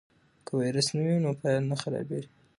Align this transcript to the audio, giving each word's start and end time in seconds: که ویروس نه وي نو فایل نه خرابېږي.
که 0.45 0.51
ویروس 0.59 0.87
نه 0.95 1.01
وي 1.05 1.15
نو 1.23 1.31
فایل 1.39 1.63
نه 1.71 1.75
خرابېږي. 1.81 2.29